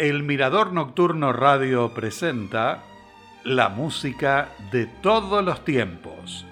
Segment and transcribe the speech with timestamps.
[0.00, 2.82] El Mirador Nocturno Radio presenta
[3.44, 6.46] la música de todos los tiempos.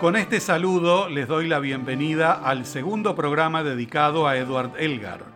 [0.00, 5.26] Con este saludo les doy la bienvenida al segundo programa dedicado a Edward Elgar.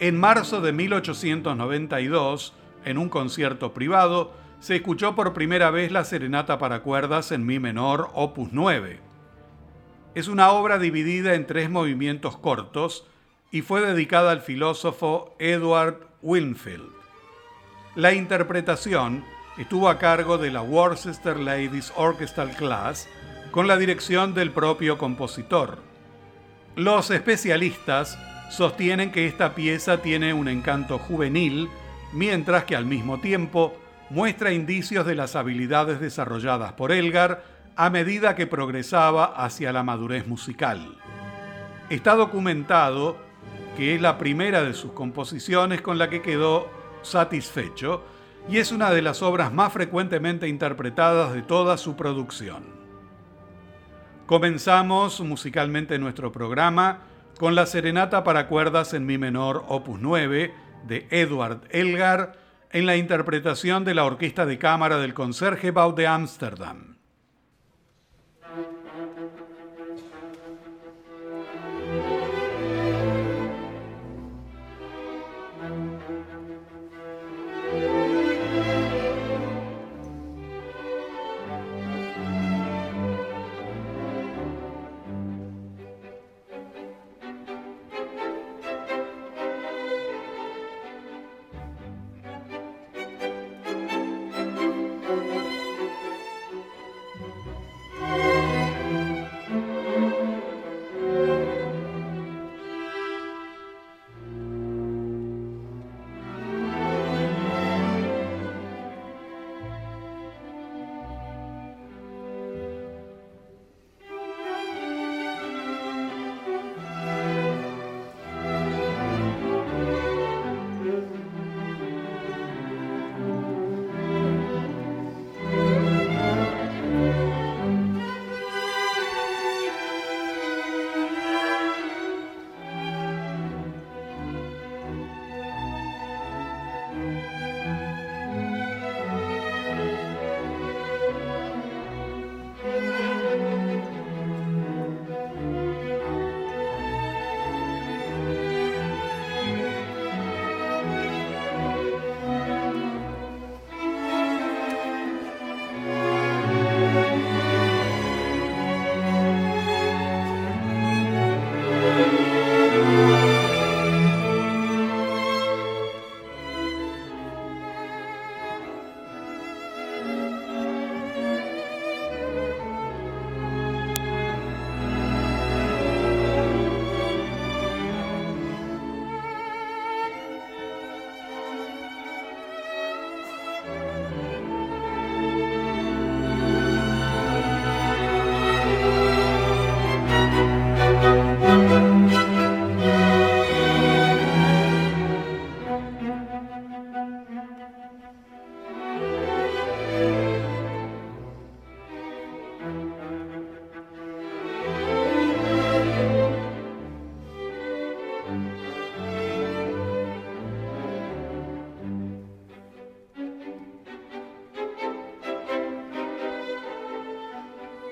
[0.00, 2.54] En marzo de 1892,
[2.84, 7.58] en un concierto privado, se escuchó por primera vez la serenata para cuerdas en mi
[7.58, 9.00] menor, opus 9.
[10.14, 13.06] Es una obra dividida en tres movimientos cortos
[13.50, 16.90] y fue dedicada al filósofo Edward Winfield.
[17.96, 19.24] La interpretación
[19.56, 23.08] estuvo a cargo de la Worcester Ladies Orchestral Class
[23.50, 25.78] con la dirección del propio compositor.
[26.76, 28.18] Los especialistas
[28.50, 31.68] sostienen que esta pieza tiene un encanto juvenil,
[32.12, 33.74] mientras que al mismo tiempo
[34.10, 37.42] muestra indicios de las habilidades desarrolladas por Elgar
[37.76, 40.98] a medida que progresaba hacia la madurez musical.
[41.88, 43.16] Está documentado
[43.76, 46.68] que es la primera de sus composiciones con la que quedó
[47.02, 48.04] satisfecho
[48.48, 52.64] y es una de las obras más frecuentemente interpretadas de toda su producción.
[54.26, 57.00] Comenzamos musicalmente nuestro programa
[57.38, 60.52] con la Serenata para cuerdas en Mi menor opus 9
[60.86, 62.39] de Edward Elgar,
[62.72, 66.99] en la interpretación de la Orquesta de Cámara del Concertgebouw de Ámsterdam.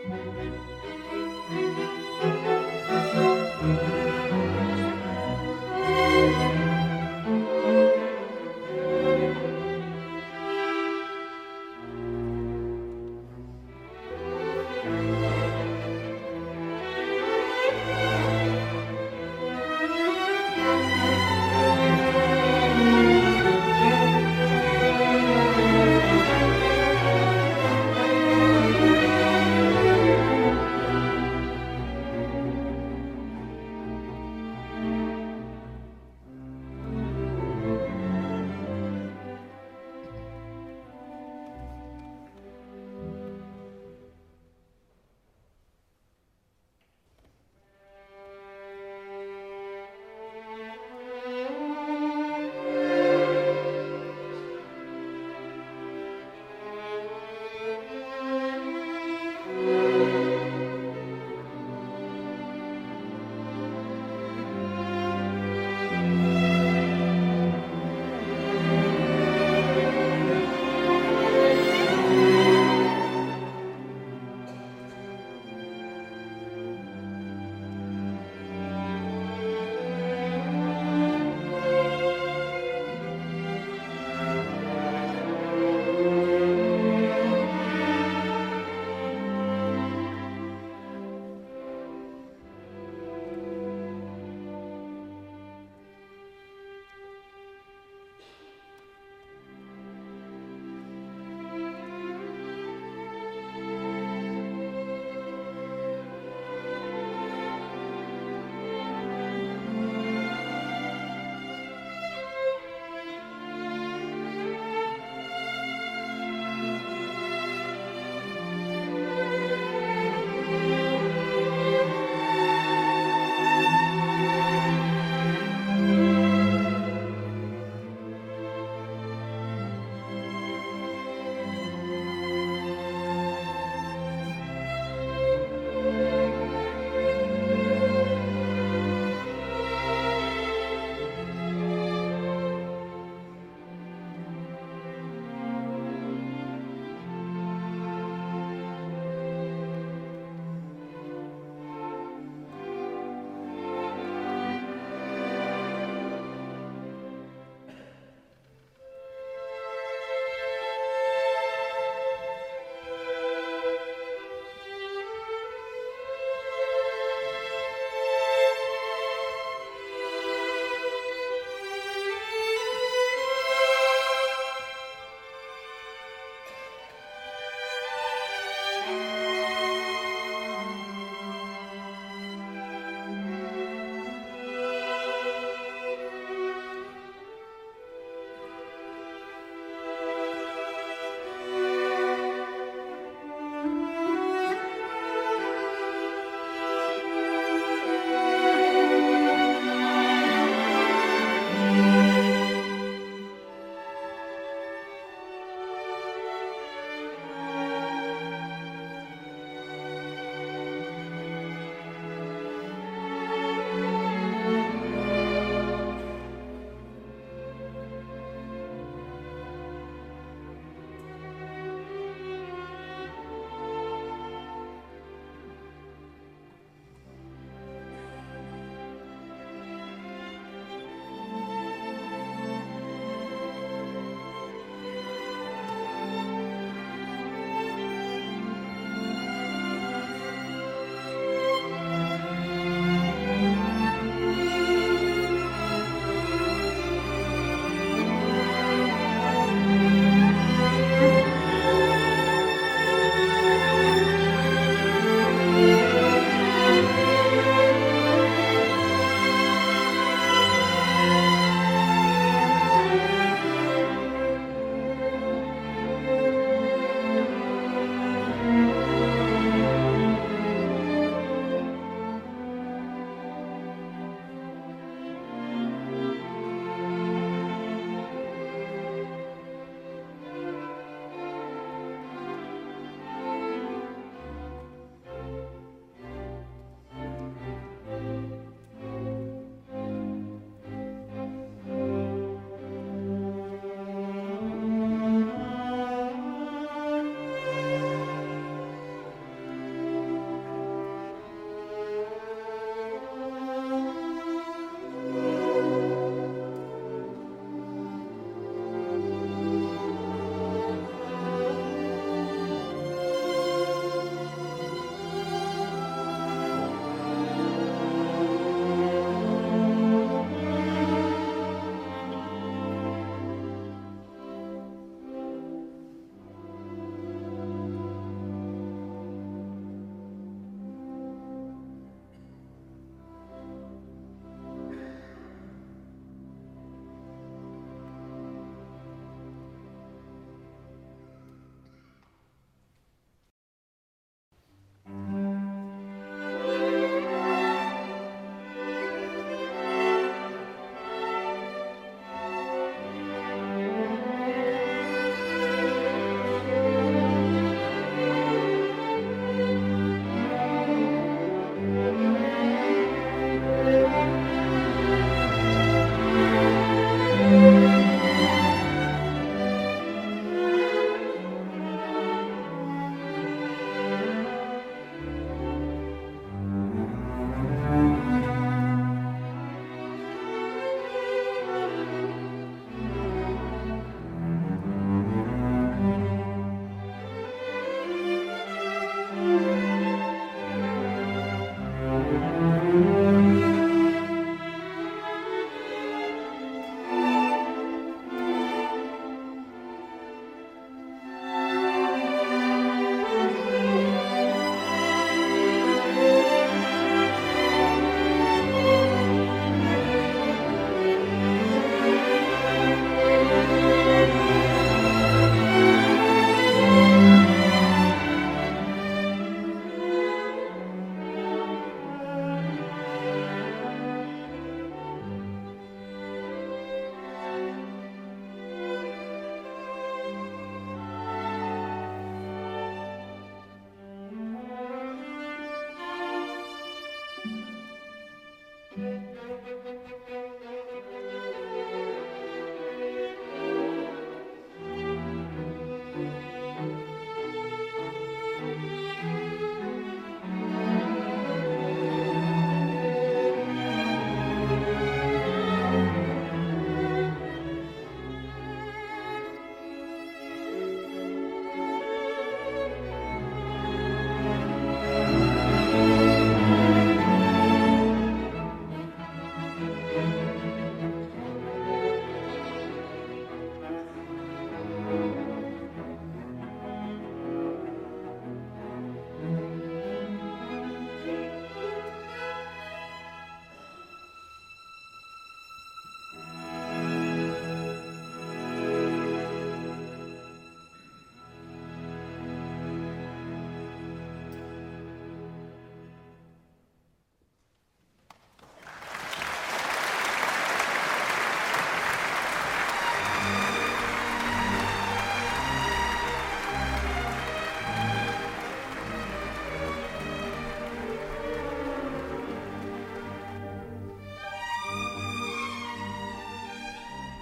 [0.08, 0.97] Música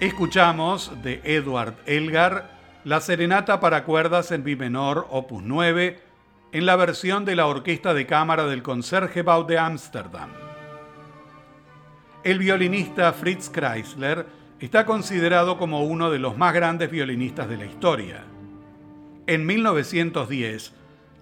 [0.01, 2.51] Escuchamos de Edward Elgar
[2.85, 5.99] la serenata para cuerdas en mi menor opus 9
[6.53, 10.29] en la versión de la Orquesta de Cámara del Concertgebouw de Ámsterdam.
[12.23, 14.27] El violinista Fritz Kreisler
[14.61, 18.23] está considerado como uno de los más grandes violinistas de la historia.
[19.27, 20.75] En 1910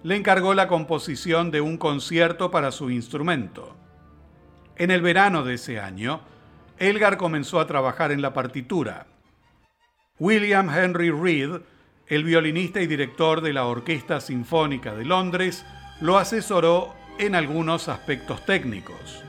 [0.03, 3.73] le encargó la composición de un concierto para su instrumento.
[4.75, 6.19] En el verano de ese año,
[6.77, 9.07] Elgar comenzó a trabajar en la partitura.
[10.19, 11.61] William Henry Reed,
[12.07, 15.65] el violinista y director de la Orquesta Sinfónica de Londres,
[16.01, 19.23] lo asesoró en algunos aspectos técnicos.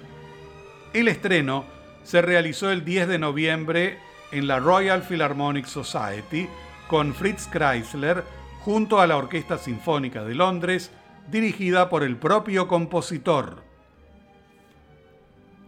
[0.93, 1.65] El estreno
[2.03, 3.99] se realizó el 10 de noviembre
[4.33, 6.49] en la Royal Philharmonic Society
[6.89, 8.25] con Fritz Kreisler
[8.61, 10.91] junto a la Orquesta Sinfónica de Londres,
[11.31, 13.66] dirigida por el propio compositor.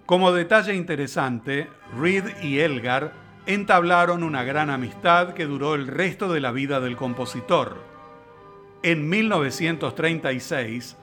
[0.08, 3.12] Como detalle interesante, Reed y Elgar
[3.44, 7.76] entablaron una gran amistad que duró el resto de la vida del compositor.
[8.82, 10.96] En 1936,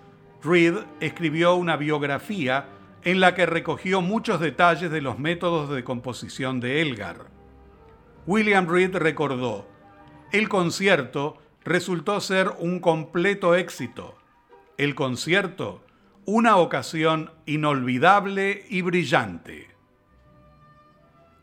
[0.44, 2.66] Reed escribió una biografía
[3.04, 7.28] en la que recogió muchos detalles de los métodos de composición de Elgar.
[8.26, 9.68] William Reed recordó,
[10.32, 14.18] el concierto resultó ser un completo éxito.
[14.80, 15.85] El concierto
[16.26, 19.70] una ocasión inolvidable y brillante.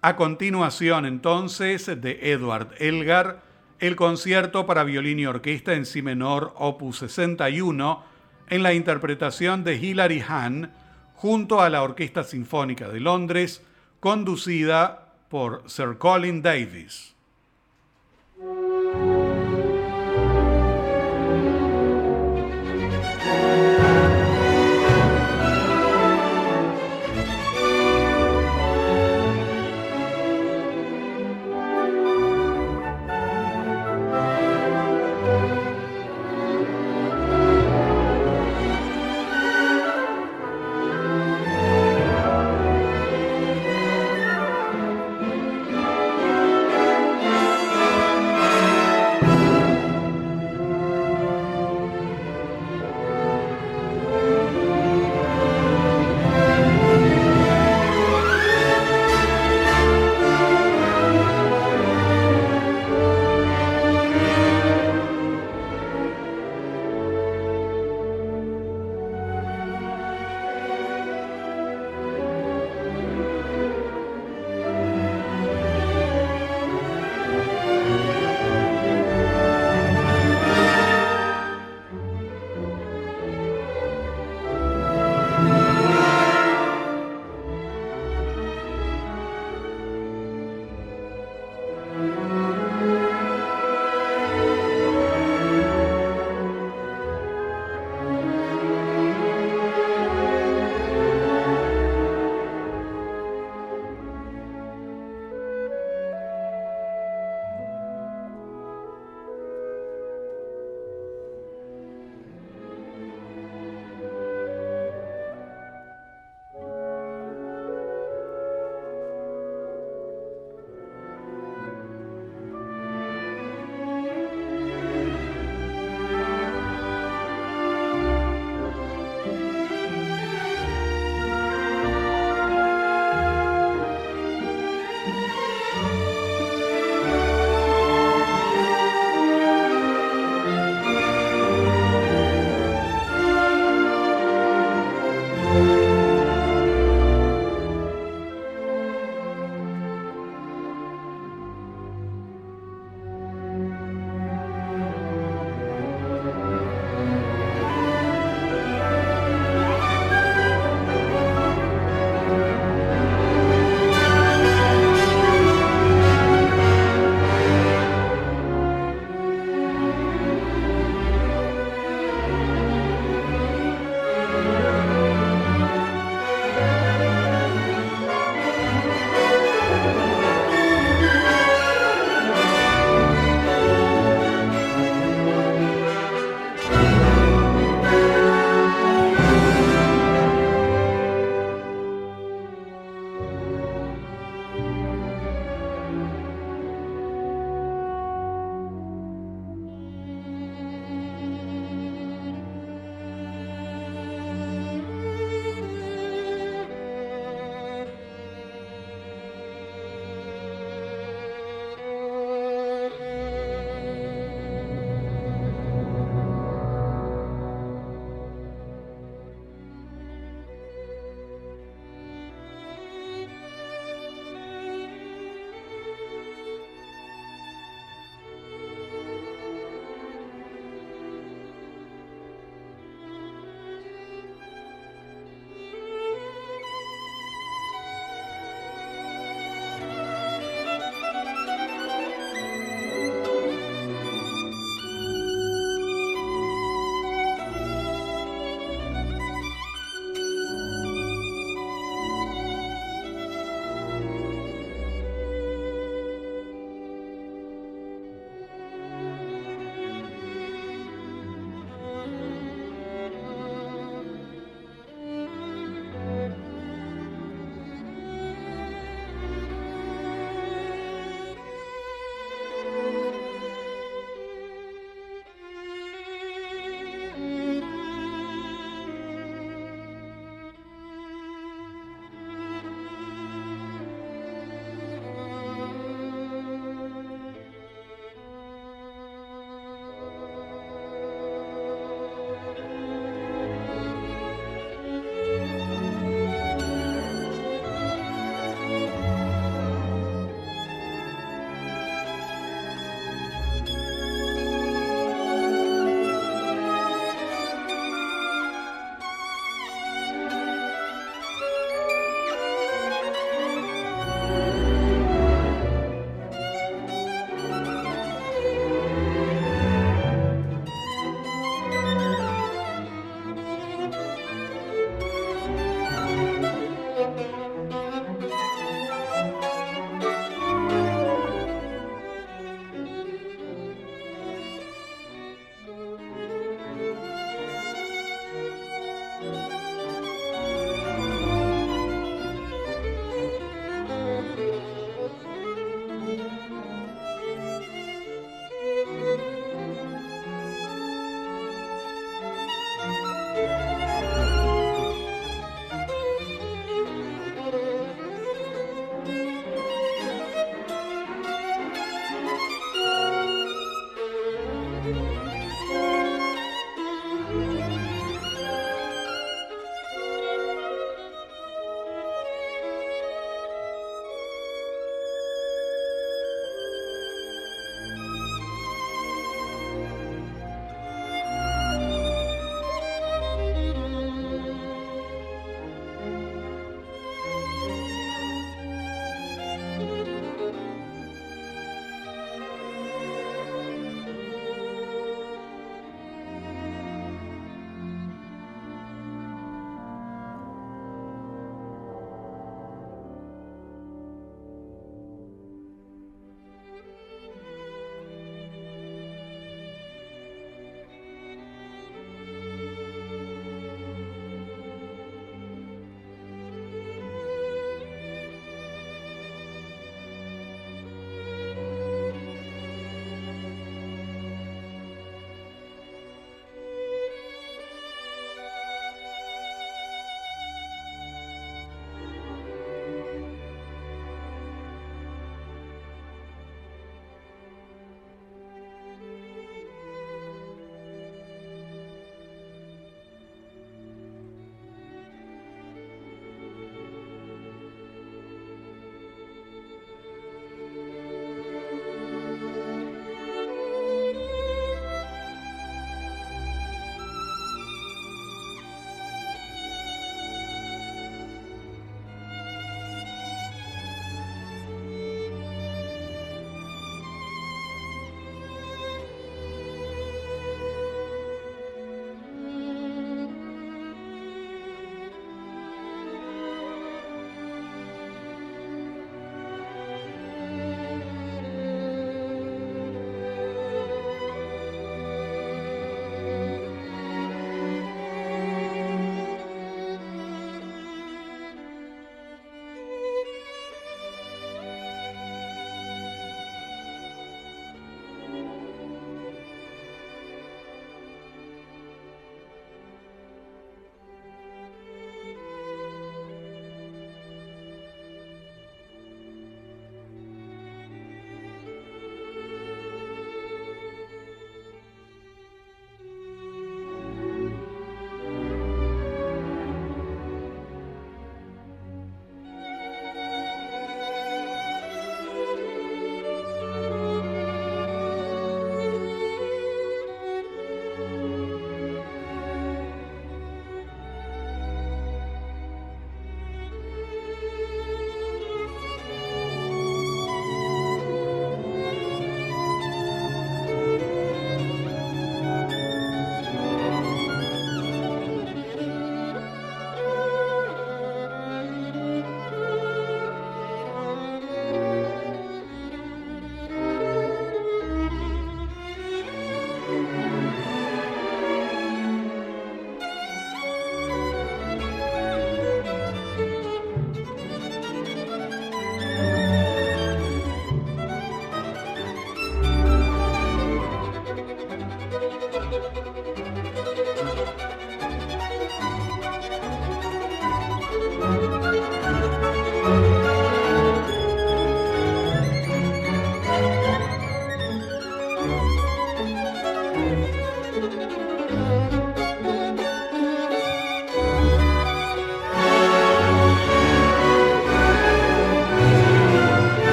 [0.00, 3.42] A continuación entonces de Edward Elgar,
[3.78, 8.02] el concierto para violín y orquesta en si menor opus 61
[8.48, 10.72] en la interpretación de Hilary Hahn
[11.14, 13.64] junto a la Orquesta Sinfónica de Londres,
[14.00, 17.14] conducida por Sir Colin Davis.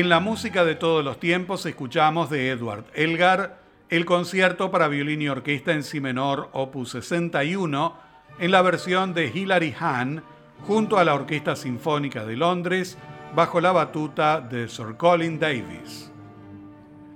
[0.00, 5.20] En la música de todos los tiempos escuchamos de Edward Elgar el concierto para violín
[5.20, 7.98] y orquesta en si menor opus 61
[8.38, 10.22] en la versión de Hilary Hahn
[10.66, 12.96] junto a la Orquesta Sinfónica de Londres
[13.34, 16.10] bajo la batuta de Sir Colin Davis.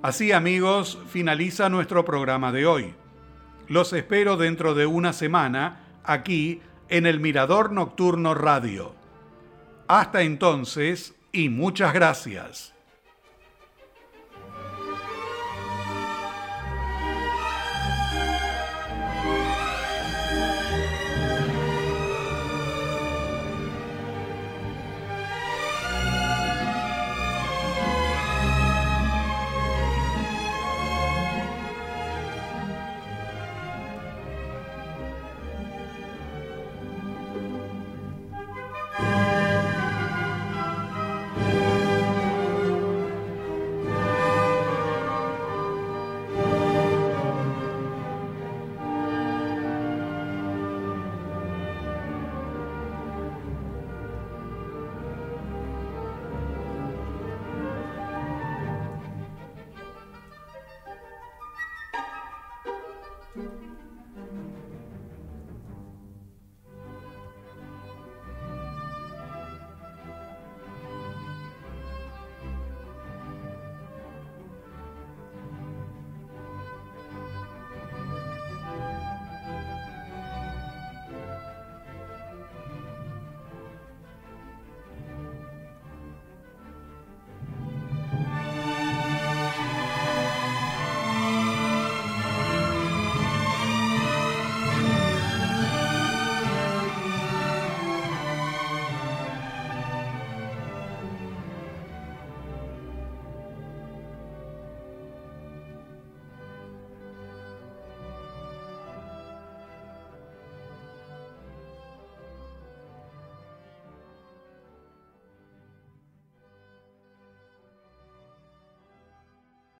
[0.03, 2.95] Así amigos, finaliza nuestro programa de hoy.
[3.67, 6.61] Los espero dentro de una semana aquí
[6.91, 8.95] en el Mirador Nocturno Radio.
[9.89, 12.74] Hasta entonces, y muchas gracias.